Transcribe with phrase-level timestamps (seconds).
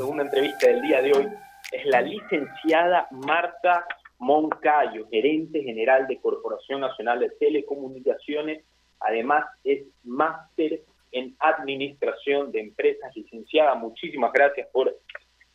[0.00, 1.28] en una entrevista del día de hoy
[1.72, 3.86] es la licenciada Marta
[4.18, 8.64] Moncayo, gerente general de Corporación Nacional de Telecomunicaciones.
[9.00, 10.82] Además, es máster
[11.12, 13.14] en Administración de Empresas.
[13.14, 14.96] Licenciada, muchísimas gracias por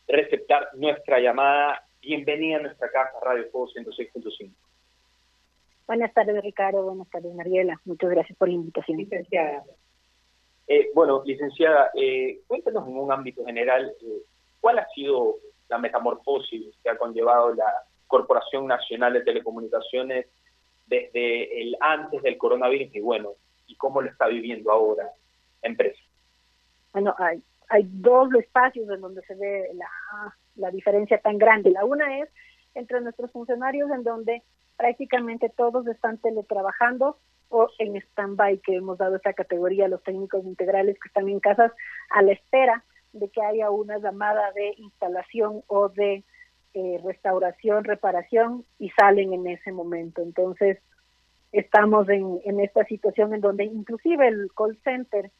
[0.06, 1.82] receptar nuestra llamada.
[2.00, 4.50] Bienvenida a nuestra casa, Radio Fuego 106.5.
[5.86, 6.82] Buenas tardes, Ricardo.
[6.84, 7.80] Buenas tardes, Mariela.
[7.84, 8.98] Muchas gracias por la invitación.
[8.98, 9.64] Licenciada.
[10.68, 14.22] Eh, bueno, licenciada, eh, cuéntanos en un ámbito general eh,
[14.60, 15.36] cuál ha sido
[15.68, 17.72] la metamorfosis que ha conllevado la
[18.06, 20.26] Corporación Nacional de Telecomunicaciones
[20.86, 23.32] desde el antes del coronavirus y bueno,
[23.66, 25.10] y cómo lo está viviendo ahora
[25.62, 26.00] la empresa.
[26.92, 29.88] Bueno, hay, hay dos espacios en donde se ve la,
[30.54, 31.70] la diferencia tan grande.
[31.70, 32.28] La una es
[32.74, 34.42] entre nuestros funcionarios en donde
[34.76, 40.44] prácticamente todos están teletrabajando o en stand-by, que hemos dado esta categoría a los técnicos
[40.44, 41.72] integrales que están en casas
[42.10, 42.84] a la espera
[43.18, 46.24] de que haya una llamada de instalación o de
[46.74, 50.22] eh, restauración, reparación y salen en ese momento.
[50.22, 50.78] Entonces,
[51.52, 55.30] estamos en, en esta situación en donde inclusive el call center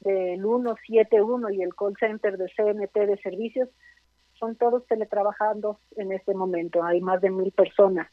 [0.00, 3.68] del 171 y el call center de CNT de servicios
[4.38, 6.82] son todos teletrabajando en este momento.
[6.82, 8.08] Hay más de mil personas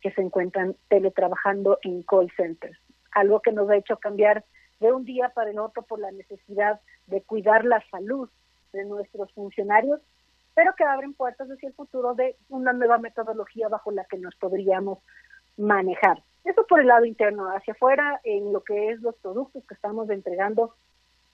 [0.00, 2.78] que se encuentran teletrabajando en call centers.
[3.12, 4.44] Algo que nos ha hecho cambiar
[4.80, 8.28] de un día para el otro por la necesidad de cuidar la salud
[8.72, 10.00] de nuestros funcionarios,
[10.54, 14.34] pero que abren puertas hacia el futuro de una nueva metodología bajo la que nos
[14.36, 14.98] podríamos
[15.56, 16.22] manejar.
[16.44, 20.08] Eso por el lado interno, hacia afuera, en lo que es los productos que estamos
[20.10, 20.74] entregando,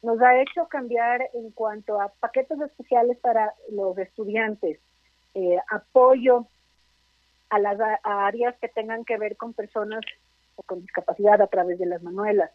[0.02, 4.78] nos ha hecho cambiar en cuanto a paquetes especiales para los estudiantes,
[5.34, 6.46] eh, apoyo
[7.50, 10.00] a las áreas que tengan que ver con personas
[10.66, 12.50] con discapacidad a través de las manuelas,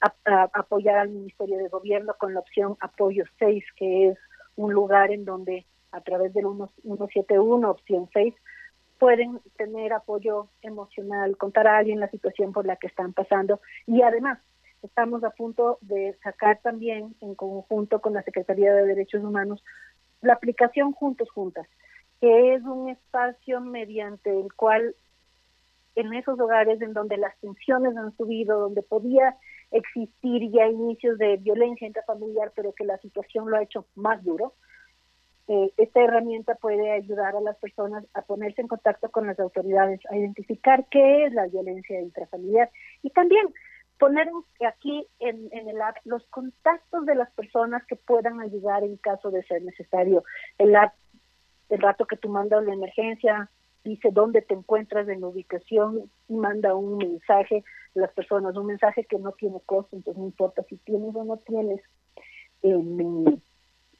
[0.00, 4.18] apoyar al Ministerio de Gobierno con la opción Apoyo 6, que es
[4.56, 6.44] un lugar en donde a través del
[6.82, 8.34] 171, opción 6,
[8.98, 13.60] pueden tener apoyo emocional, contar a alguien la situación por la que están pasando.
[13.86, 14.38] Y además
[14.82, 19.62] estamos a punto de sacar también en conjunto con la Secretaría de Derechos Humanos
[20.20, 21.66] la aplicación Juntos Juntas,
[22.20, 24.94] que es un espacio mediante el cual
[25.94, 29.36] en esos hogares en donde las tensiones han subido, donde podía
[29.74, 34.54] existir ya inicios de violencia intrafamiliar, pero que la situación lo ha hecho más duro,
[35.48, 40.00] eh, esta herramienta puede ayudar a las personas a ponerse en contacto con las autoridades,
[40.10, 42.70] a identificar qué es la violencia intrafamiliar
[43.02, 43.52] y también
[43.98, 44.28] poner
[44.66, 49.30] aquí en, en el app los contactos de las personas que puedan ayudar en caso
[49.30, 50.24] de ser necesario.
[50.56, 50.94] El app,
[51.68, 53.50] el rato que tú mandas la emergencia,
[53.84, 57.62] dice dónde te encuentras en la ubicación y manda un mensaje
[57.94, 61.24] a las personas, un mensaje que no tiene costo, entonces no importa si tienes o
[61.24, 61.80] no tienes
[62.62, 63.40] en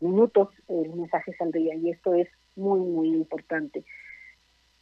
[0.01, 3.85] minutos, el mensaje saldría y esto es muy, muy importante.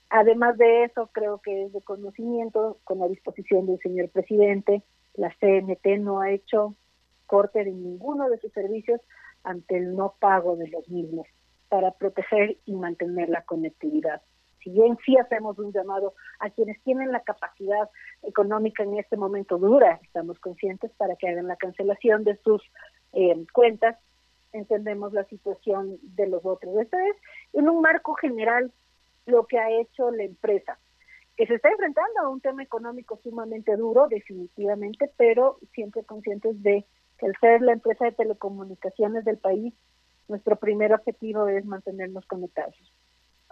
[0.08, 4.82] Además de eso, creo que es de conocimiento, con la disposición del señor presidente,
[5.14, 6.76] la CNT no ha hecho
[7.26, 9.00] corte de ninguno de sus servicios
[9.42, 11.26] ante el no pago de los mismos
[11.68, 14.22] para proteger y mantener la conectividad
[14.62, 17.90] si bien sí hacemos un llamado a quienes tienen la capacidad
[18.22, 22.62] económica en este momento dura, estamos conscientes para que hagan la cancelación de sus
[23.12, 23.96] eh, cuentas,
[24.52, 26.76] entendemos la situación de los otros.
[26.76, 27.16] Esto es
[27.54, 28.72] en un marco general
[29.26, 30.78] lo que ha hecho la empresa,
[31.36, 36.84] que se está enfrentando a un tema económico sumamente duro, definitivamente, pero siempre conscientes de
[37.18, 39.74] que el ser la empresa de telecomunicaciones del país,
[40.28, 42.76] nuestro primer objetivo es mantenernos conectados.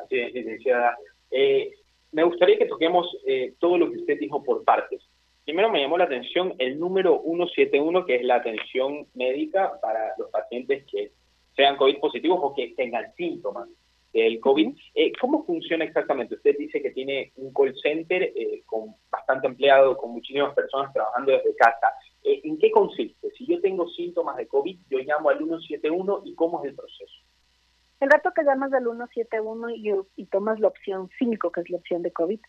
[0.05, 0.97] Así es, licenciada.
[1.31, 1.73] Eh,
[2.13, 5.03] me gustaría que toquemos eh, todo lo que usted dijo por partes.
[5.45, 10.31] Primero me llamó la atención el número 171, que es la atención médica para los
[10.31, 11.13] pacientes que
[11.57, 13.69] sean COVID positivos o que tengan síntomas
[14.13, 14.77] del COVID.
[14.95, 16.35] Eh, ¿Cómo funciona exactamente?
[16.35, 18.33] Usted dice que tiene un call center
[18.67, 21.89] con bastante empleado, con muchísimas personas trabajando desde casa.
[22.23, 23.31] ¿En qué consiste?
[23.37, 27.21] Si yo tengo síntomas de COVID, yo llamo al 171 y cómo es el proceso.
[28.01, 31.77] El rato que llamas del 171 y, y tomas la opción 5, que es la
[31.77, 32.41] opción de COVID,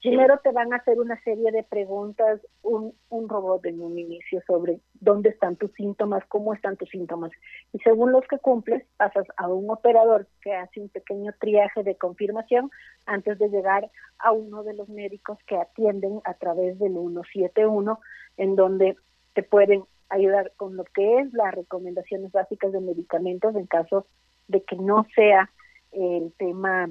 [0.00, 4.40] primero te van a hacer una serie de preguntas, un, un robot en un inicio
[4.46, 7.30] sobre dónde están tus síntomas, cómo están tus síntomas.
[7.72, 11.96] Y según los que cumples, pasas a un operador que hace un pequeño triaje de
[11.96, 12.70] confirmación
[13.06, 17.98] antes de llegar a uno de los médicos que atienden a través del 171,
[18.36, 18.96] en donde
[19.34, 24.06] te pueden ayudar con lo que es las recomendaciones básicas de medicamentos en caso
[24.48, 25.50] de que no sea
[25.92, 26.88] el tema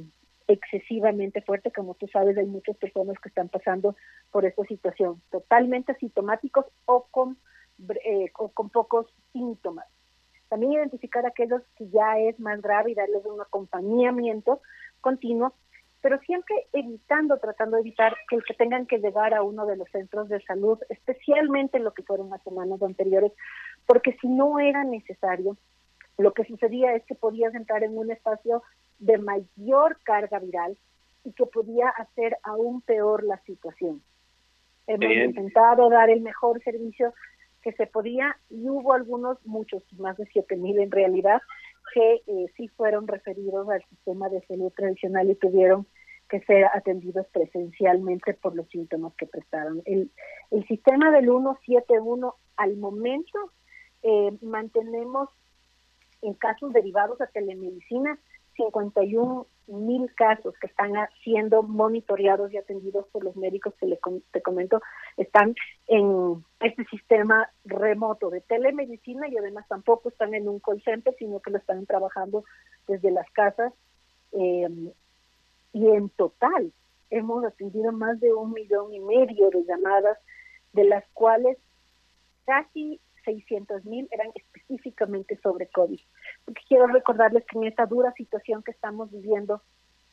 [0.48, 3.96] excesivamente fuerte, como tú sabes, hay muchas personas que están pasando
[4.32, 7.38] por esta situación, totalmente sintomáticos o con,
[8.06, 9.86] eh, con pocos síntomas.
[10.50, 14.60] también identificar aquellos que ya es más grave y darles un acompañamiento
[15.00, 15.54] continuo,
[16.02, 19.90] pero siempre evitando, tratando de evitar que, que tengan que llegar a uno de los
[19.92, 23.32] centros de salud, especialmente lo que fueron las semanas anteriores,
[23.86, 25.56] porque si no era necesario,
[26.18, 28.64] lo que sucedía es que podías entrar en un espacio
[29.00, 30.78] de mayor carga viral
[31.24, 34.02] y que podía hacer aún peor la situación.
[34.88, 37.14] Hemos intentado dar el mejor servicio
[37.62, 41.42] que se podía y hubo algunos, muchos, más de 7.000 en realidad,
[41.94, 45.86] que eh, sí fueron referidos al sistema de salud tradicional y tuvieron
[46.30, 49.82] que ser atendidos presencialmente por los síntomas que prestaron.
[49.86, 50.10] El,
[50.50, 53.52] el sistema del 171 al momento
[54.02, 55.30] eh, mantenemos
[56.22, 58.18] en casos derivados a telemedicina
[58.56, 60.92] 51 mil casos que están
[61.24, 64.00] siendo monitoreados y atendidos por los médicos que le,
[64.32, 64.82] te comento,
[65.18, 65.56] están
[65.88, 71.40] en este sistema remoto de telemedicina y además tampoco están en un call center, sino
[71.40, 72.44] que lo están trabajando
[72.88, 73.74] desde las casas.
[74.34, 74.70] Eh,
[75.74, 76.72] y en total
[77.10, 80.18] hemos atendido más de un millón y medio de llamadas,
[80.74, 81.58] de las cuales
[82.46, 84.32] casi 600 mil eran
[84.72, 86.00] específicamente sobre COVID.
[86.46, 89.62] Porque quiero recordarles que en esta dura situación que estamos viviendo,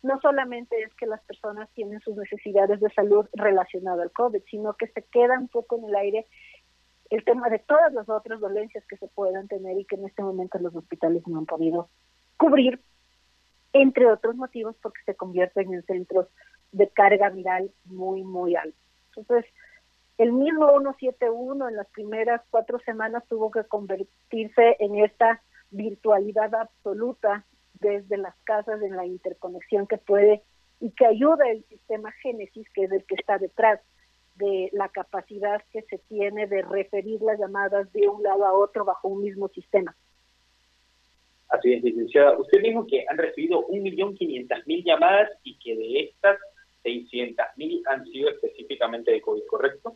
[0.03, 4.75] no solamente es que las personas tienen sus necesidades de salud relacionadas al COVID, sino
[4.75, 6.27] que se queda un poco en el aire
[7.11, 10.23] el tema de todas las otras dolencias que se puedan tener y que en este
[10.23, 11.89] momento los hospitales no han podido
[12.37, 12.81] cubrir,
[13.73, 16.27] entre otros motivos porque se convierten en centros
[16.71, 18.77] de carga viral muy, muy alta.
[19.17, 19.51] Entonces,
[20.19, 27.47] el mismo 171 en las primeras cuatro semanas tuvo que convertirse en esta virtualidad absoluta
[27.75, 30.43] desde las casas en la interconexión que puede
[30.81, 33.81] y que ayuda el sistema Génesis, que es el que está detrás
[34.35, 38.85] de la capacidad que se tiene de referir las llamadas de un lado a otro
[38.85, 39.97] bajo un mismo sistema.
[41.49, 42.39] Así es, licenciada.
[42.39, 46.39] Usted dijo que han recibido 1.500.000 llamadas y que de estas
[46.85, 49.95] 600.000 han sido específicamente de COVID, ¿correcto?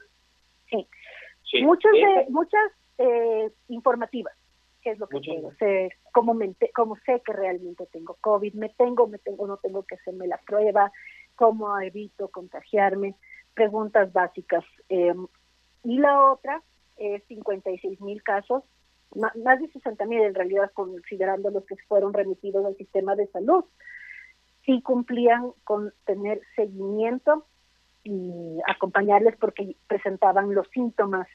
[0.73, 1.63] Sí.
[1.63, 4.35] Muchas, de, muchas eh, informativas,
[4.81, 8.71] que es lo que quiero, sé, cómo, me, cómo sé que realmente tengo COVID, me
[8.71, 10.91] tengo, me tengo, no tengo que hacerme la prueba,
[11.37, 13.15] cómo evito contagiarme,
[13.55, 14.65] preguntas básicas.
[14.89, 15.27] Em,
[15.85, 16.63] y la otra
[16.97, 18.65] es 56 mil casos,
[19.15, 23.65] más de 60 mil en realidad, considerando los que fueron remitidos al sistema de salud,
[24.65, 27.47] sí cumplían con tener seguimiento
[28.05, 31.29] y acompañarles porque presentaban los síntomas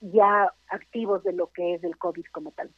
[0.00, 2.70] ya activos de lo que es el COVID como tal.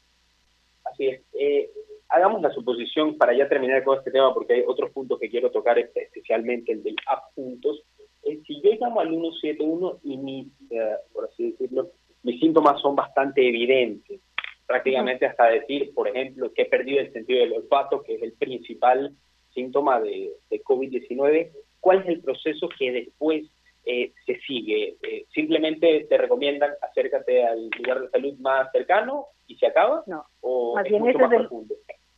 [0.85, 1.23] Así es.
[1.33, 1.71] Eh,
[2.09, 5.51] hagamos la suposición para ya terminar con este tema, porque hay otros puntos que quiero
[5.51, 7.83] tocar, especialmente el del app puntos.
[8.23, 11.91] Eh, si yo llamo al 171 y mis, eh, por así decirlo,
[12.23, 14.21] mis síntomas son bastante evidentes,
[14.67, 18.33] prácticamente hasta decir, por ejemplo, que he perdido el sentido del olfato, que es el
[18.33, 19.15] principal
[19.55, 21.51] síntoma de, de COVID-19,
[21.87, 23.45] ¿cuál es el proceso que después
[23.85, 24.97] eh, se sigue?
[25.05, 30.03] Eh, ¿Simplemente te recomiendan acércate al lugar de salud más cercano y se acaba?
[30.09, 31.49] No, ¿O más bien eso, es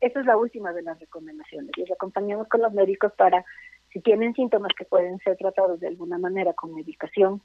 [0.00, 1.70] esa es la última de las recomendaciones.
[1.76, 3.44] Y acompañamos con los médicos para,
[3.92, 7.42] si tienen síntomas que pueden ser tratados de alguna manera con medicación,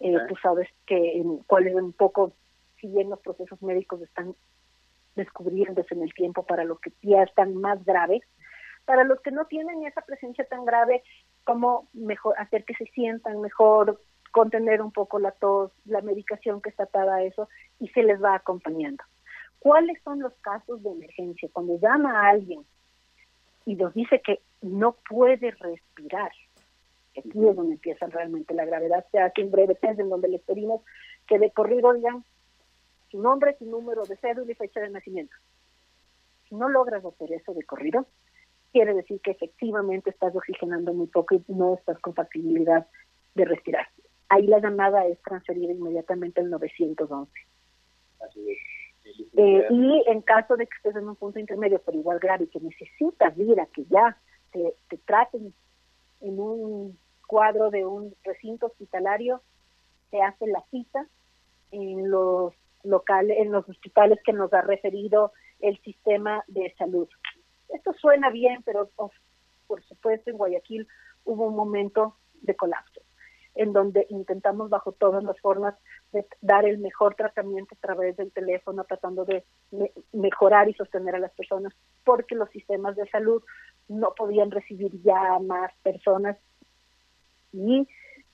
[0.00, 2.34] eh, tú sabes que cuál es un poco,
[2.82, 4.34] si bien los procesos médicos están
[5.16, 8.20] descubriéndose en el tiempo para los que ya están más graves,
[8.84, 11.02] para los que no tienen esa presencia tan grave,
[11.44, 14.00] como mejor hacer que se sientan mejor,
[14.32, 18.22] contener un poco la tos, la medicación que está atada a eso y se les
[18.22, 19.04] va acompañando.
[19.58, 21.48] ¿Cuáles son los casos de emergencia?
[21.52, 22.64] Cuando llama a alguien
[23.64, 26.32] y nos dice que no puede respirar,
[27.16, 30.40] aquí es donde empieza realmente la gravedad, se hace un breve test en donde les
[30.42, 30.82] pedimos
[31.28, 32.24] que de corrido digan
[33.10, 35.36] su nombre, su número de cédula y fecha de nacimiento.
[36.48, 38.06] Si no logras hacer eso de corrido,
[38.72, 42.86] quiere decir que efectivamente estás oxigenando muy poco y no estás con facilidad
[43.34, 43.86] de respirar.
[44.28, 47.30] Ahí la llamada es transferida inmediatamente al 911.
[49.36, 52.60] Eh, y en caso de que estés en un punto intermedio, pero igual grave, que
[52.60, 54.16] necesitas ir a que ya
[54.52, 55.52] te, te traten
[56.20, 59.42] en un cuadro de un recinto hospitalario,
[60.10, 61.06] se hace la cita
[61.72, 67.08] en los locales, en los hospitales que nos ha referido el sistema de salud.
[67.72, 68.88] Esto suena bien, pero
[69.66, 70.86] por supuesto en Guayaquil
[71.24, 73.00] hubo un momento de colapso,
[73.54, 75.74] en donde intentamos bajo todas las formas
[76.12, 79.44] de dar el mejor tratamiento a través del teléfono, tratando de
[80.12, 81.72] mejorar y sostener a las personas,
[82.04, 83.42] porque los sistemas de salud
[83.88, 86.36] no podían recibir ya más personas.
[87.52, 87.86] Y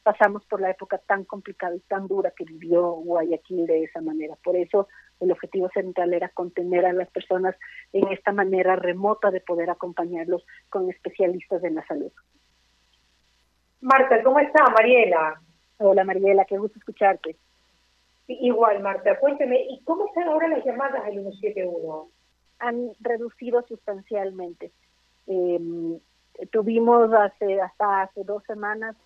[0.09, 4.37] pasamos por la época tan complicada y tan dura que vivió Guayaquil de esa manera.
[4.43, 4.89] Por eso
[5.21, 7.55] el objetivo central era contener a las personas
[7.93, 12.11] en esta manera remota de poder acompañarlos con especialistas de la salud.
[13.83, 14.65] Marta, ¿cómo está?
[14.71, 15.43] Mariela.
[15.77, 17.37] Hola Mariela, qué gusto escucharte.
[18.29, 22.09] Igual, Marta, cuénteme, ¿y cómo están ahora las llamadas al 171?
[22.61, 24.73] Han reducido sustancialmente.
[25.27, 26.01] Eh,
[26.51, 28.97] tuvimos hace hasta hace dos semanas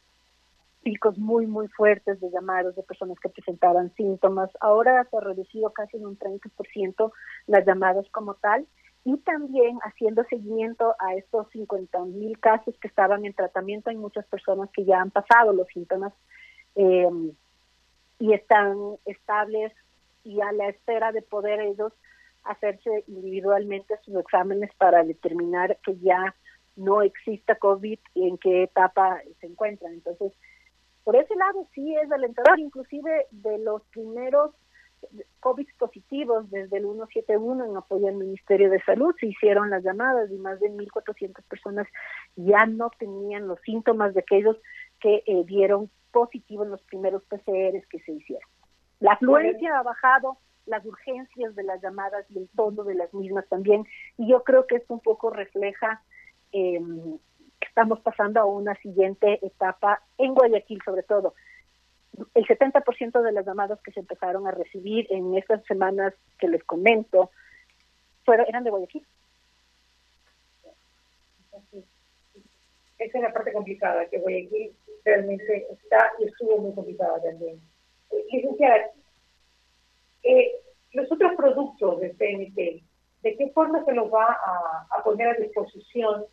[0.82, 4.50] picos muy, muy fuertes de llamados de personas que presentaban síntomas.
[4.60, 7.12] Ahora se ha reducido casi en un 30%
[7.46, 8.66] las llamadas como tal
[9.04, 13.90] y también haciendo seguimiento a estos 50 mil casos que estaban en tratamiento.
[13.90, 16.12] Hay muchas personas que ya han pasado los síntomas
[16.76, 17.08] eh,
[18.18, 19.72] y están estables
[20.24, 21.92] y a la espera de poder ellos
[22.44, 26.34] hacerse individualmente sus exámenes para determinar que ya
[26.76, 29.92] no exista COVID y en qué etapa se encuentran.
[29.94, 30.32] Entonces,
[31.04, 34.52] por ese lado sí es alentador, inclusive de los primeros
[35.40, 40.30] COVID positivos desde el 171 en apoyo al Ministerio de Salud se hicieron las llamadas
[40.30, 41.87] y más de 1.400 personas
[42.37, 44.56] ya no tenían los síntomas de aquellos
[45.00, 48.49] que eh, dieron positivo en los primeros PCRs que se hicieron.
[49.00, 53.49] La afluencia ha bajado, las urgencias de las llamadas y el tono de las mismas
[53.49, 53.85] también,
[54.16, 56.02] y yo creo que esto un poco refleja
[56.52, 56.80] eh,
[57.66, 61.35] estamos pasando a una siguiente etapa en Guayaquil sobre todo.
[62.35, 66.62] El 70% de las llamadas que se empezaron a recibir en estas semanas que les
[66.64, 67.31] comento
[68.25, 69.07] fueron eran de Guayaquil.
[72.99, 74.73] Esa es la parte complicada, que Guayaquil
[75.04, 77.61] realmente está y estuvo muy complicada también.
[78.31, 78.90] Licenciada,
[80.23, 80.52] eh,
[80.92, 82.85] los otros productos de CNT,
[83.23, 86.26] ¿de qué forma se los va a, a poner a disposición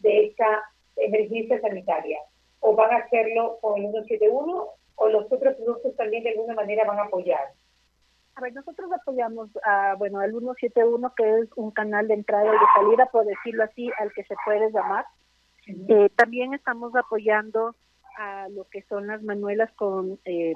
[0.00, 0.64] de esta
[0.96, 2.18] emergencia sanitaria.
[2.60, 6.84] O van a hacerlo con el 171 o los otros productos también de alguna manera
[6.86, 7.52] van a apoyar.
[8.34, 12.50] A ver, nosotros apoyamos a, bueno, al 171, que es un canal de entrada y
[12.50, 15.06] de salida, por decirlo así, al que se puede llamar.
[15.66, 17.74] Eh, también estamos apoyando
[18.18, 20.52] a lo que son las manuelas con eh,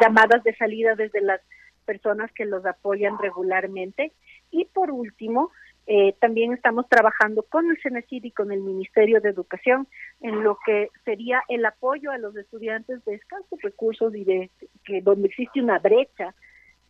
[0.00, 1.40] llamadas de salida desde las
[1.84, 4.12] personas que los apoyan regularmente.
[4.50, 5.50] Y por último,
[5.86, 9.88] eh, también estamos trabajando con el CENESID y con el Ministerio de Educación
[10.20, 14.50] en lo que sería el apoyo a los estudiantes de escasos recursos y de
[14.84, 16.34] que donde existe una brecha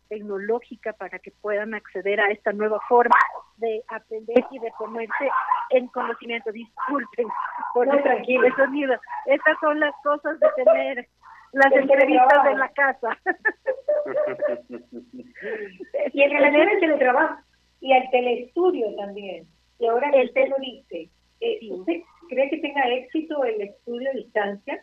[0.09, 3.17] tecnológica para que puedan acceder a esta nueva forma
[3.57, 5.27] de aprender y de ponerse
[5.71, 6.51] en conocimiento.
[6.51, 7.27] Disculpen
[7.73, 8.95] por el tranquilo sonido.
[9.25, 11.09] Estas son las cosas de tener
[11.53, 13.17] las entrevistas en la casa.
[16.13, 17.41] y en relación al teletrabajo,
[17.83, 19.45] y al telestudio también.
[19.77, 21.09] Y ahora que usted lo dice,
[21.41, 24.81] eh, ¿usted cree que tenga éxito el estudio a distancia?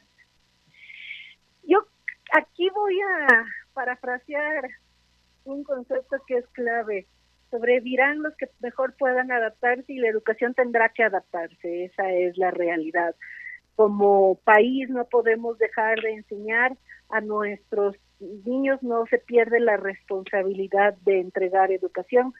[1.62, 1.78] Yo
[2.34, 4.68] aquí voy a parafrasear
[5.44, 7.06] un concepto que es clave.
[7.50, 11.86] Sobrevivirán los que mejor puedan adaptarse y la educación tendrá que adaptarse.
[11.86, 13.16] Esa es la realidad.
[13.76, 16.76] Como país no podemos dejar de enseñar
[17.08, 17.96] a nuestros
[18.44, 22.34] niños, no se pierde la responsabilidad de entregar educación,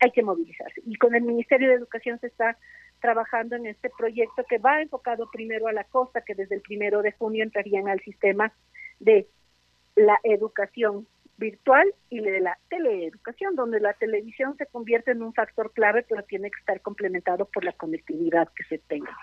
[0.00, 0.82] hay que movilizarse.
[0.84, 2.56] Y con el Ministerio de Educación se está
[3.00, 7.02] trabajando en este proyecto que va enfocado primero a la costa, que desde el primero
[7.02, 8.52] de junio entrarían al sistema
[9.00, 9.28] de
[9.94, 11.06] la educación
[11.38, 16.22] virtual y de la teleeducación, donde la televisión se convierte en un factor clave, pero
[16.24, 19.14] tiene que estar complementado por la conectividad que se tenga.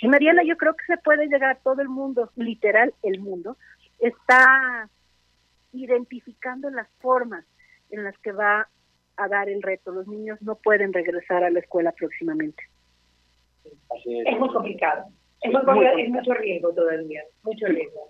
[0.00, 3.56] Y Mariela, yo creo que se puede llegar a todo el mundo, literal el mundo,
[3.98, 4.88] está
[5.72, 7.44] identificando las formas
[7.90, 8.68] en las que va
[9.18, 9.92] a dar el reto.
[9.92, 12.62] Los niños no pueden regresar a la escuela próximamente.
[13.64, 14.38] Es.
[14.38, 15.04] muy complicado.
[15.42, 18.08] Es, muy mucho riesgo todavía, mucho riesgo.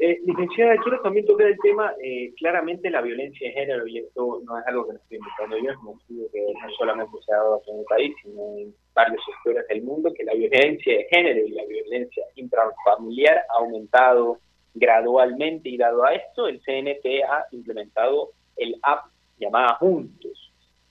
[0.00, 4.40] Eh, licenciada, quiero también tocar el tema, eh, claramente la violencia de género, y esto
[4.44, 7.32] no es algo que nos estoy inventando yo, es un estudio que no solamente se
[7.32, 10.98] ha dado aquí en el país, sino en varios sectores del mundo, que la violencia
[10.98, 14.38] de género y la violencia intrafamiliar ha aumentado
[14.74, 19.06] gradualmente y dado a esto, el CNT ha implementado el app
[19.38, 20.17] llamada Juntos.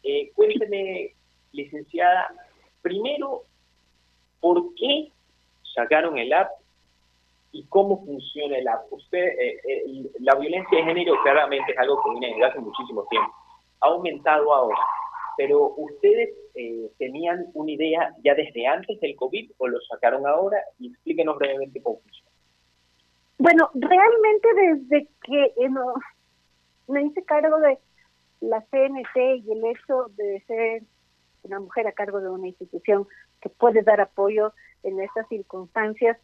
[0.10, 1.14] Eh, cuénteme,
[1.52, 2.34] licenciada,
[2.82, 3.44] primero,
[4.40, 5.12] ¿por qué
[5.76, 6.50] sacaron el app
[7.52, 8.86] y cómo funciona el app?
[8.90, 13.06] Usted, eh, eh, la violencia de género claramente es algo que viene desde hace muchísimo
[13.10, 13.30] tiempo.
[13.82, 14.80] Ha aumentado ahora,
[15.36, 20.58] pero ustedes eh, tenían una idea ya desde antes del COVID o lo sacaron ahora
[20.80, 22.32] y explíquenos brevemente cómo funciona.
[23.40, 25.96] Bueno, realmente desde que no,
[26.88, 27.78] me hice cargo de
[28.42, 30.84] la CNT y el hecho de ser
[31.44, 33.08] una mujer a cargo de una institución
[33.42, 34.54] que puede dar apoyo
[34.84, 36.18] en estas circunstancias,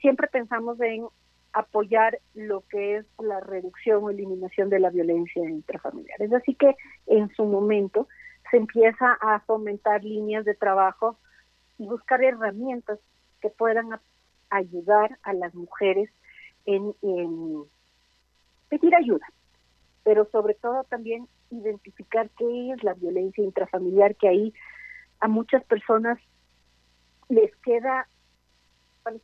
[0.00, 1.06] siempre pensamos en
[1.52, 6.20] apoyar lo que es la reducción o eliminación de la violencia intrafamiliar.
[6.22, 6.74] Es así que
[7.06, 8.08] en su momento
[8.50, 11.18] se empieza a fomentar líneas de trabajo
[11.78, 12.98] y buscar herramientas
[13.40, 13.98] que puedan
[14.50, 16.10] ayudar a las mujeres
[16.64, 16.94] en,
[18.68, 19.26] pedir ayuda,
[20.04, 24.54] pero sobre todo también identificar qué es la violencia intrafamiliar, que ahí
[25.20, 26.18] a muchas personas
[27.28, 28.08] les queda,
[29.02, 29.20] cuando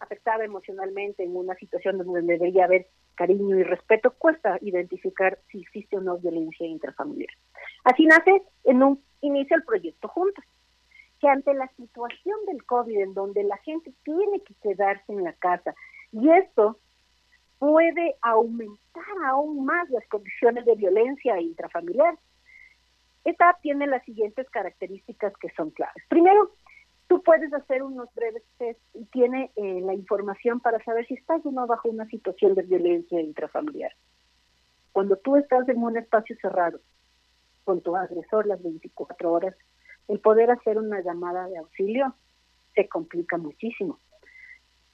[0.00, 5.96] afectada emocionalmente en una situación donde debería haber cariño y respeto, cuesta identificar si existe
[5.96, 7.30] o no violencia intrafamiliar.
[7.84, 10.44] Así nace en un inicio el proyecto Juntas,
[11.20, 15.32] que ante la situación del COVID en donde la gente tiene que quedarse en la
[15.34, 15.74] casa
[16.12, 16.78] y esto
[17.64, 22.18] puede aumentar aún más las condiciones de violencia intrafamiliar,
[23.24, 26.04] esta tiene las siguientes características que son claves.
[26.10, 26.50] Primero,
[27.08, 31.40] tú puedes hacer unos breves test y tiene eh, la información para saber si estás
[31.46, 33.92] o no bajo una situación de violencia intrafamiliar.
[34.92, 36.80] Cuando tú estás en un espacio cerrado
[37.64, 39.56] con tu agresor las 24 horas,
[40.08, 42.14] el poder hacer una llamada de auxilio
[42.74, 43.98] se complica muchísimo.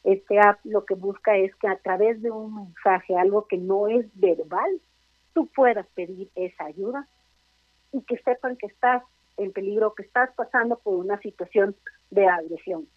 [0.04, 3.88] Este app lo que busca es que a través de un mensaje, algo que no
[3.88, 4.80] es verbal,
[5.34, 7.06] tú puedas pedir esa ayuda
[7.92, 9.02] y que sepan que estás
[9.36, 11.76] en peligro, que estás pasando por una situación
[12.10, 12.88] de agresión.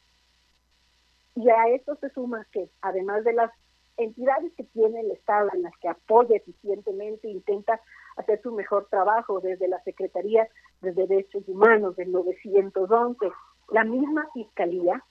[1.36, 3.52] Y a esto se suma que, además de las
[3.98, 7.80] entidades que tiene el Estado en las que apoya eficientemente, intenta
[8.18, 10.48] hacer su mejor trabajo desde la Secretaría
[10.82, 13.32] de Derechos Humanos del 911,
[13.72, 15.04] la misma Fiscalía,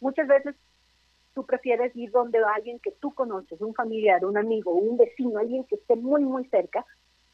[0.00, 0.56] muchas veces
[1.34, 5.64] tú prefieres ir donde alguien que tú conoces, un familiar, un amigo, un vecino, alguien
[5.64, 6.84] que esté muy, muy cerca,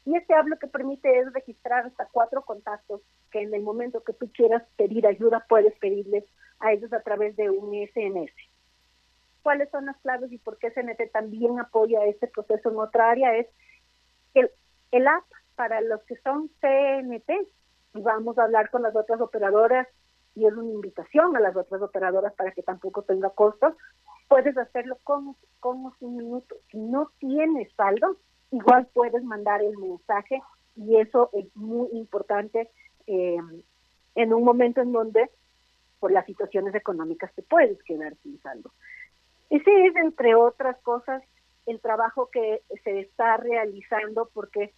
[0.05, 4.13] y este hablo que permite es registrar hasta cuatro contactos que en el momento que
[4.13, 6.23] tú quieras pedir ayuda puedes pedirles
[6.59, 8.31] a ellos a través de un SNS.
[9.43, 13.35] ¿Cuáles son las claves y por qué CNT también apoya este proceso en otra área?
[13.35, 13.47] Es
[14.33, 14.49] el,
[14.91, 17.29] el app para los que son CNT,
[17.95, 19.87] y vamos a hablar con las otras operadoras
[20.37, 23.73] y es una invitación a las otras operadoras para que tampoco tenga costos,
[24.27, 26.55] puedes hacerlo con, con un minuto.
[26.69, 28.17] Si no tienes saldo,
[28.51, 30.43] igual puedes mandar el mensaje
[30.75, 32.69] y eso es muy importante
[33.07, 33.37] eh,
[34.13, 35.27] en un momento en donde
[35.99, 38.71] por las situaciones económicas te puedes quedar sin saldo.
[39.49, 41.23] Ese es, entre otras cosas,
[41.65, 44.71] el trabajo que se está realizando porque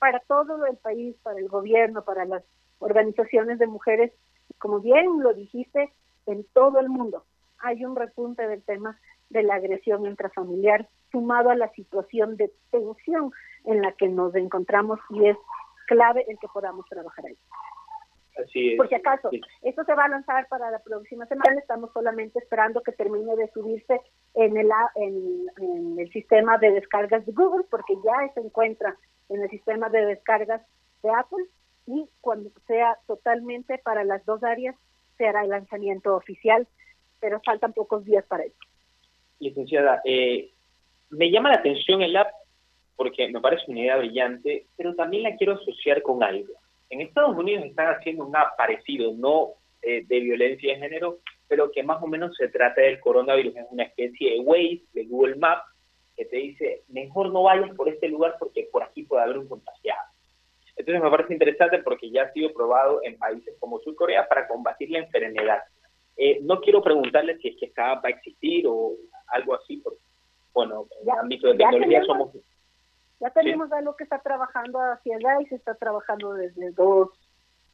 [0.00, 2.42] para todo el país, para el gobierno, para las
[2.80, 4.12] organizaciones de mujeres,
[4.58, 5.92] como bien lo dijiste,
[6.26, 7.24] en todo el mundo
[7.60, 8.98] hay un repunte del tema
[9.30, 13.32] de la agresión intrafamiliar sumado a la situación de tensión
[13.64, 15.36] en la que nos encontramos y es
[15.86, 17.38] clave el que podamos trabajar ahí.
[18.38, 18.76] Así es.
[18.76, 19.30] Por si acaso,
[19.62, 23.50] esto se va a lanzar para la próxima semana, estamos solamente esperando que termine de
[23.50, 24.00] subirse
[24.34, 28.96] en el, en, el sistema de descargas de Google, porque ya se encuentra
[29.28, 30.62] en el sistema de descargas
[31.02, 31.44] de Apple
[31.88, 34.76] y cuando sea totalmente para las dos áreas
[35.16, 36.68] se hará el lanzamiento oficial,
[37.18, 38.58] pero faltan pocos días para eso.
[39.40, 40.50] Licenciada, eh,
[41.08, 42.28] me llama la atención el app
[42.94, 46.52] porque me parece una idea brillante, pero también la quiero asociar con algo.
[46.90, 51.70] En Estados Unidos están haciendo un app parecido, no eh, de violencia de género, pero
[51.70, 53.56] que más o menos se trata del coronavirus.
[53.56, 55.64] Es una especie de Waze de Google Maps
[56.16, 59.48] que te dice, mejor no vayas por este lugar porque por aquí puede haber un
[59.48, 60.02] contagiado.
[60.78, 64.90] Entonces me parece interesante porque ya ha sido probado en países como Corea para combatir
[64.90, 65.60] la enfermedad.
[66.16, 68.92] Eh, no quiero preguntarle si es que app va a existir o
[69.26, 69.98] algo así, porque
[70.54, 72.30] bueno, en el ámbito de tecnología somos...
[73.20, 77.10] Ya tenemos algo que está trabajando hacia allá y se está trabajando desde dos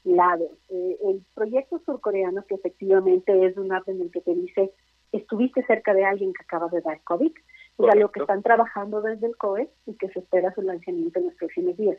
[0.04, 0.50] lados.
[0.70, 4.70] Eh, el proyecto surcoreano, que efectivamente es un app en el que te dice,
[5.12, 7.32] estuviste cerca de alguien que acaba de dar COVID,
[7.78, 11.26] es algo que están trabajando desde el COE y que se espera su lanzamiento en
[11.26, 11.98] los próximos días.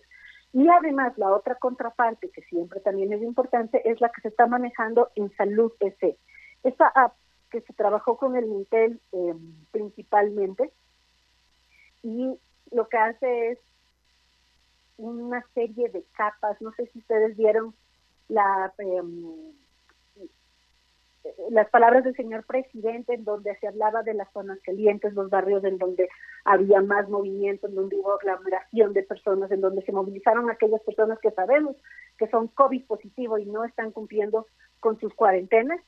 [0.56, 4.48] Y además, la otra contraparte, que siempre también es importante, es la que se está
[4.48, 6.18] manejando en Salud PC.
[6.64, 7.14] Esta app
[7.52, 9.36] que se trabajó con el Intel eh,
[9.72, 10.72] principalmente
[12.04, 12.40] y
[12.72, 13.60] lo que hace es
[14.96, 17.76] una serie de capas, no sé si ustedes vieron
[18.30, 19.52] la em,
[21.50, 25.64] las palabras del señor presidente en donde se hablaba de las zonas calientes, los barrios
[25.64, 26.08] en donde
[26.44, 31.20] había más movimiento, en donde hubo aglomeración de personas, en donde se movilizaron aquellas personas
[31.20, 31.76] que sabemos
[32.18, 34.46] que son COVID positivo y no están cumpliendo
[34.80, 35.82] con sus cuarentenas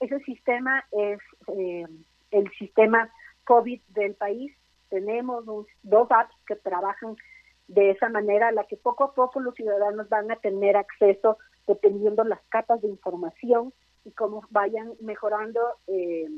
[0.00, 1.86] ese sistema es eh,
[2.30, 3.10] el sistema
[3.44, 4.52] COVID del país.
[4.88, 5.44] Tenemos
[5.82, 7.16] dos apps que trabajan
[7.68, 11.38] de esa manera, a la que poco a poco los ciudadanos van a tener acceso
[11.68, 13.72] dependiendo las capas de información
[14.04, 16.28] y cómo vayan mejorando eh,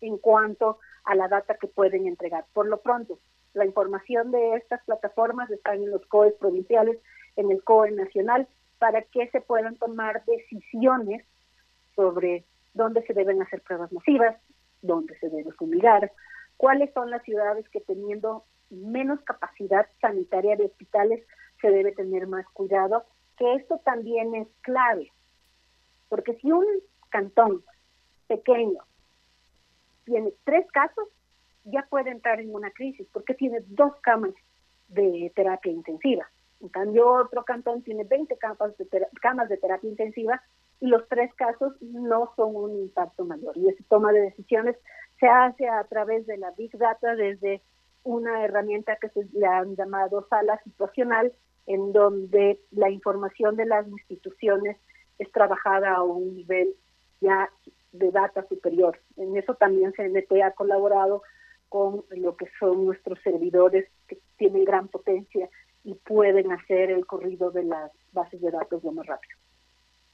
[0.00, 2.44] en cuanto a la data que pueden entregar.
[2.52, 3.18] Por lo pronto,
[3.54, 6.98] la información de estas plataformas está en los COEs provinciales,
[7.36, 8.46] en el COE nacional,
[8.78, 11.24] para que se puedan tomar decisiones
[11.94, 14.36] sobre dónde se deben hacer pruebas masivas,
[14.82, 16.12] dónde se debe fumigar,
[16.56, 21.24] cuáles son las ciudades que teniendo menos capacidad sanitaria de hospitales
[21.60, 23.04] se debe tener más cuidado,
[23.38, 25.10] que esto también es clave,
[26.08, 26.66] porque si un
[27.10, 27.62] cantón
[28.26, 28.80] pequeño
[30.04, 31.08] tiene tres casos,
[31.64, 34.32] ya puede entrar en una crisis, porque tiene dos camas
[34.88, 36.28] de terapia intensiva.
[36.60, 40.42] En cambio, otro cantón tiene 20 camas de, camas de terapia intensiva
[40.80, 43.56] y los tres casos no son un impacto mayor.
[43.56, 44.76] Y esa toma de decisiones
[45.18, 47.62] se hace a través de la Big Data desde
[48.04, 51.32] una herramienta que se le han llamado sala situacional,
[51.66, 54.76] en donde la información de las instituciones
[55.18, 56.74] es trabajada a un nivel
[57.20, 57.50] ya
[57.92, 58.98] de data superior.
[59.16, 61.22] En eso también CNT ha colaborado
[61.68, 65.48] con lo que son nuestros servidores que tienen gran potencia
[65.84, 69.36] y pueden hacer el corrido de las bases de datos lo más rápido.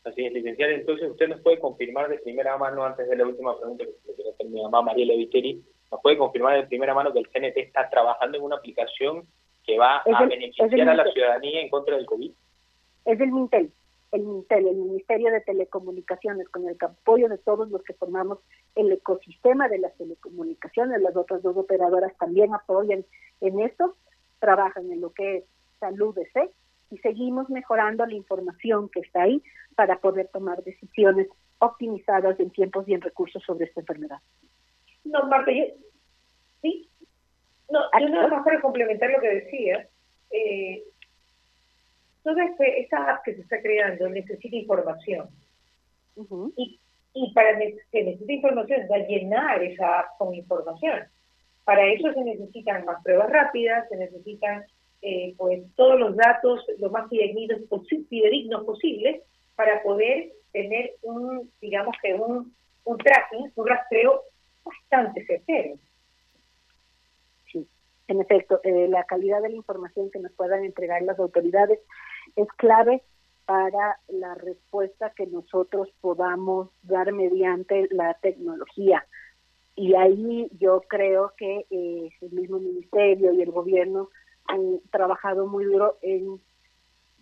[0.05, 0.73] Así es, licenciada.
[0.73, 4.15] Entonces, usted nos puede confirmar de primera mano, antes de la última pregunta que le
[4.15, 7.57] quiero hacer mi mamá Mariela Viteri, nos puede confirmar de primera mano que el CNT
[7.59, 9.27] está trabajando en una aplicación
[9.65, 12.33] que va a beneficiar a la ciudadanía en contra del COVID.
[13.05, 13.73] Es el Mintel,
[14.13, 18.39] el Mintel, el Ministerio de Telecomunicaciones, con el apoyo de todos los que formamos
[18.75, 23.05] el ecosistema de las telecomunicaciones, las otras dos operadoras también apoyan
[23.41, 23.97] en esto,
[24.39, 25.45] trabajan en lo que es
[25.81, 26.51] salud de C
[26.91, 29.43] y seguimos mejorando la información que está ahí
[29.75, 34.19] para poder tomar decisiones optimizadas en tiempos y en recursos sobre esta enfermedad.
[35.05, 35.65] No, Marta, yo,
[36.61, 36.89] sí,
[37.71, 39.89] no, yo nada más para complementar lo que decía,
[40.31, 40.85] eh,
[42.23, 45.29] toda este, esta app que se está creando necesita información.
[46.57, 46.79] y,
[47.15, 51.05] y para que necesite información, va a llenar esa app con información.
[51.65, 54.65] Para eso se necesitan más pruebas rápidas, se necesitan
[55.01, 57.61] eh, pues todos los datos lo más fidedignos,
[58.09, 59.23] fidedignos posibles
[59.57, 62.55] para poder tener un, digamos que un,
[62.85, 64.23] un tracking, un rastreo
[64.65, 65.75] bastante certero.
[68.09, 71.81] En efecto, eh, la calidad de la información que nos puedan entregar las autoridades
[72.37, 73.03] es clave
[73.47, 79.07] para la respuesta que nosotros podamos dar mediante la tecnología.
[79.75, 84.11] Y ahí yo creo que eh, el mismo ministerio y el gobierno
[84.47, 86.41] han trabajado muy duro en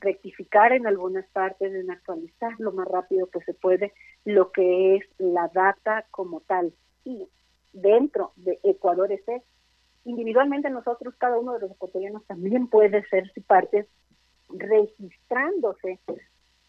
[0.01, 3.93] rectificar en algunas partes, en actualizar lo más rápido que se puede
[4.25, 6.73] lo que es la data como tal.
[7.05, 7.29] Y
[7.73, 9.43] dentro de Ecuador ese,
[10.05, 13.87] individualmente nosotros, cada uno de los ecuatorianos también puede ser su parte
[14.49, 15.99] registrándose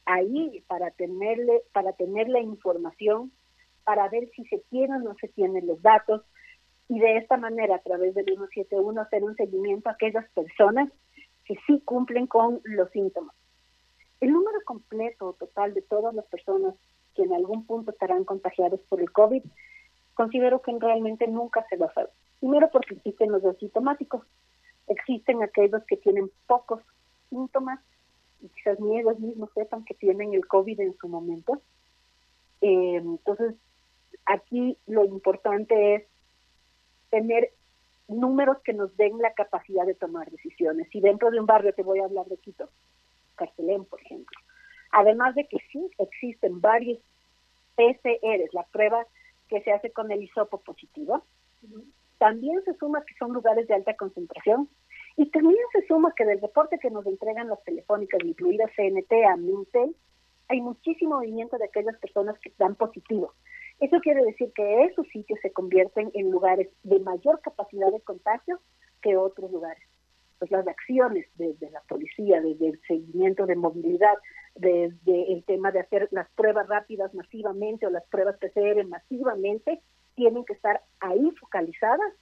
[0.05, 3.31] ahí para tenerle, para tener la información,
[3.83, 6.21] para ver si se tienen o no se tienen los datos,
[6.87, 10.89] y de esta manera, a través del 171, hacer un seguimiento a aquellas personas
[11.45, 13.33] que sí cumplen con los síntomas.
[14.19, 16.75] El número completo total de todas las personas
[17.15, 19.41] que en algún punto estarán contagiados por el COVID,
[20.21, 22.11] considero que realmente nunca se va a saber.
[22.39, 24.21] Primero porque existen los asintomáticos,
[24.87, 26.79] existen aquellos que tienen pocos
[27.31, 27.79] síntomas
[28.39, 31.59] y quizás ni ellos mismos sepan que tienen el COVID en su momento.
[32.61, 33.55] Eh, entonces,
[34.27, 36.03] aquí lo importante es
[37.09, 37.49] tener
[38.07, 40.87] números que nos den la capacidad de tomar decisiones.
[40.93, 42.69] Y dentro de un barrio, te voy a hablar de Quito,
[43.35, 44.37] Carcelén, por ejemplo.
[44.91, 46.99] Además de que sí existen varios
[47.75, 49.07] PCRs, la prueba
[49.51, 51.25] que se hace con el hisopo positivo,
[52.17, 54.69] también se suma que son lugares de alta concentración
[55.17, 59.35] y también se suma que del reporte que nos entregan las telefónicas, incluidas CNT, a
[59.35, 59.93] Mintel,
[60.47, 63.33] hay muchísimo movimiento de aquellas personas que dan positivo.
[63.81, 68.61] Eso quiere decir que esos sitios se convierten en lugares de mayor capacidad de contagio
[69.01, 69.83] que otros lugares.
[70.39, 74.15] Pues las acciones desde la policía, desde el seguimiento de movilidad,
[74.55, 79.81] desde el tema de hacer las pruebas rápidas masivamente o las pruebas PCR masivamente,
[80.15, 82.13] tienen que estar ahí focalizadas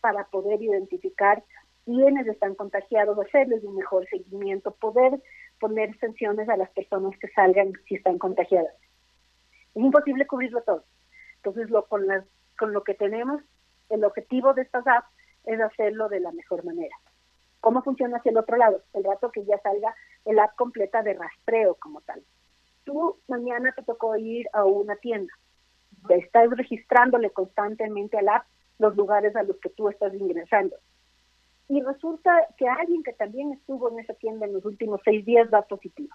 [0.00, 1.42] para poder identificar
[1.84, 5.22] quiénes están contagiados, hacerles un mejor seguimiento, poder
[5.60, 8.74] poner sanciones a las personas que salgan si están contagiadas.
[9.74, 10.84] Es imposible cubrirlo todo.
[11.36, 12.04] Entonces, lo, con,
[12.58, 13.40] con lo que tenemos,
[13.88, 15.08] el objetivo de estas apps
[15.44, 16.96] es hacerlo de la mejor manera.
[17.66, 18.80] ¿Cómo funciona hacia el otro lado?
[18.92, 19.92] El rato que ya salga
[20.24, 22.22] el app completa de rastreo como tal.
[22.84, 25.32] Tú mañana te tocó ir a una tienda,
[26.10, 28.46] estás registrándole constantemente al app
[28.78, 30.76] los lugares a los que tú estás ingresando.
[31.68, 35.50] Y resulta que alguien que también estuvo en esa tienda en los últimos seis días
[35.50, 36.14] da positivo.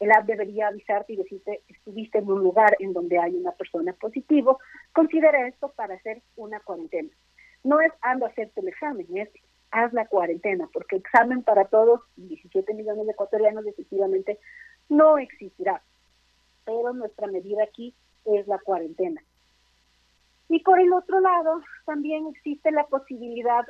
[0.00, 3.92] el app debería avisarte y decirte, estuviste en un lugar en donde hay una persona
[3.92, 4.58] positivo,
[4.94, 7.10] considera esto para hacer una cuarentena.
[7.62, 9.28] No es ando a hacerte el examen, es
[9.70, 14.38] haz la cuarentena, porque examen para todos, 17 millones de ecuatorianos, definitivamente
[14.88, 15.82] no existirá.
[16.64, 19.22] Pero nuestra medida aquí es la cuarentena.
[20.48, 23.64] Y por el otro lado, también existe la posibilidad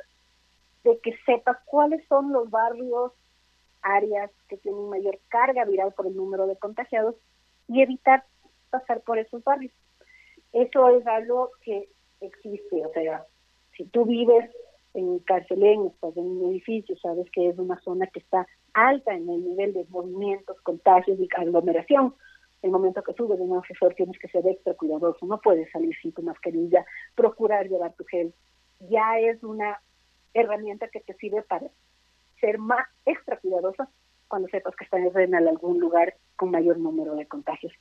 [0.83, 3.11] de que sepas cuáles son los barrios
[3.81, 7.15] áreas que tienen mayor carga viral por el número de contagiados
[7.67, 8.23] y evitar
[8.69, 9.73] pasar por esos barrios.
[10.53, 11.89] Eso es algo que
[12.21, 13.25] existe, o sea,
[13.75, 14.49] si tú vives
[14.97, 19.29] en Carcelén, estás en un edificio, sabes que es una zona que está alta en
[19.29, 22.15] el nivel de movimientos, contagios y aglomeración.
[22.63, 25.95] El momento que subes de un asesor tienes que ser extra cuidadoso, no puedes salir
[26.01, 28.33] sin tu mascarilla, procurar llevar tu gel.
[28.89, 29.79] Ya es una
[30.33, 31.67] herramienta que te sirve para
[32.41, 33.89] ser más extra cuidadosa
[34.27, 37.73] cuando sepas que estás en algún lugar con mayor número de contagios.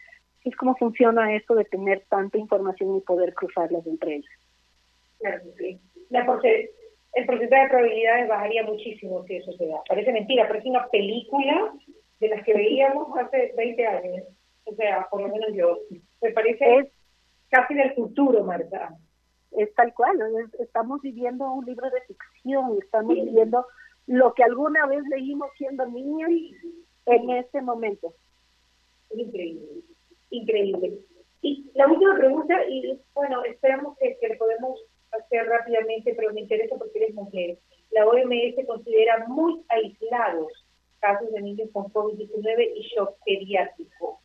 [0.45, 4.33] Es como funciona esto de tener tanta información y poder cruzarlas entre ellas.
[6.09, 6.71] Claro sí.
[7.17, 9.83] El porcentaje de probabilidades bajaría muchísimo si eso se da.
[9.89, 11.73] Parece mentira, parece una película
[12.21, 14.25] de las que veíamos hace 20 años.
[14.65, 15.79] O sea, por lo menos yo.
[16.21, 16.89] Me parece es,
[17.49, 18.95] casi del futuro, Marta.
[19.53, 20.19] Es tal cual.
[20.59, 23.65] estamos viviendo un libro de ficción, estamos viviendo
[24.07, 26.31] lo que alguna vez leímos siendo niños
[27.07, 28.13] en este momento.
[29.15, 29.81] Increíble,
[30.29, 30.99] increíble.
[31.41, 34.79] Y la última pregunta, y bueno, esperamos que, que le podemos
[35.17, 37.59] hacer rápidamente, pero me interesa porque eres mujer.
[37.91, 40.53] La OMS considera muy aislados
[41.01, 44.21] casos de niños con COVID-19 y shock pediátrico.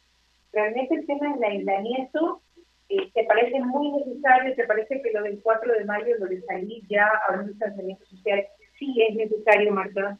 [0.52, 2.42] Realmente el tema del aislamiento
[2.90, 6.42] eh, te parece muy necesario, te parece que lo del 4 de mayo, lo de
[6.42, 8.46] salir ya a un distanciamiento social,
[8.78, 10.18] sí es necesario, Marta?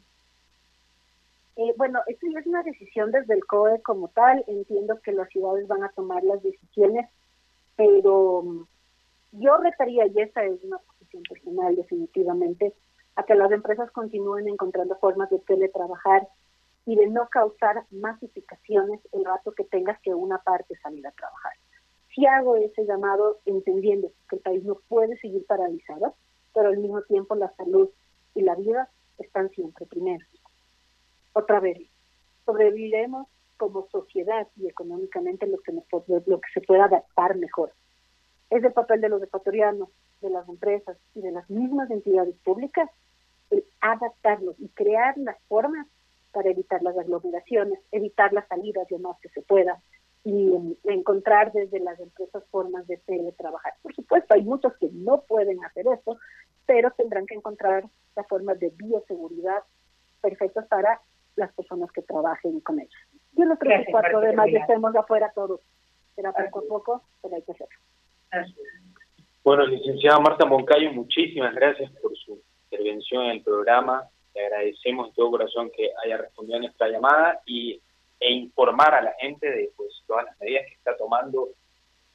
[1.56, 4.42] Eh, bueno, esto ya es una decisión desde el COE como tal.
[4.46, 7.08] Entiendo que las ciudades van a tomar las decisiones,
[7.76, 8.66] pero mm,
[9.32, 12.74] yo retaría, y esa es una posición personal definitivamente,
[13.16, 16.28] a que las empresas continúen encontrando formas de teletrabajar
[16.86, 21.52] y de no causar masificaciones el rato que tengas que una parte salir a trabajar.
[22.14, 26.14] Si hago ese llamado entendiendo que el país no puede seguir paralizado,
[26.54, 27.88] pero al mismo tiempo la salud
[28.34, 30.24] y la vida están siempre primero.
[31.32, 31.78] Otra vez,
[32.44, 37.72] sobreviviremos como sociedad y económicamente lo que, lo que se pueda adaptar mejor.
[38.52, 39.88] Es el papel de los ecuatorianos,
[40.20, 42.90] de las empresas y de las mismas entidades públicas
[43.50, 45.86] el adaptarlos y crear las formas
[46.32, 49.80] para evitar las aglomeraciones, evitar las salidas lo más que se pueda
[50.22, 53.72] y encontrar desde las empresas formas de teletrabajar.
[53.82, 56.18] Por supuesto, hay muchos que no pueden hacer eso,
[56.66, 57.84] pero tendrán que encontrar
[58.14, 59.62] las formas de bioseguridad
[60.20, 61.00] perfectas para
[61.36, 63.00] las personas que trabajen con ellos.
[63.32, 65.60] Yo no creo que el 4 de mayo estemos afuera todos.
[66.14, 67.78] Será poco a poco, pero hay que hacerlo.
[69.44, 72.40] Bueno, licenciada Marta Moncayo, muchísimas gracias por su
[72.70, 74.08] intervención en el programa.
[74.34, 77.80] Le agradecemos de todo corazón que haya respondido a nuestra llamada y,
[78.20, 81.48] e informar a la gente de pues, todas las medidas que está tomando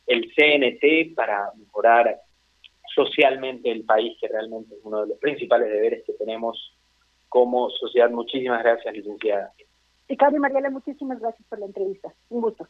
[0.07, 2.21] el CNT para mejorar
[2.95, 6.73] socialmente el país, que realmente es uno de los principales deberes que tenemos
[7.27, 8.09] como sociedad.
[8.09, 9.51] Muchísimas gracias, licenciada.
[10.07, 12.13] Ricardo y Mariela, muchísimas gracias por la entrevista.
[12.29, 12.65] Un gusto.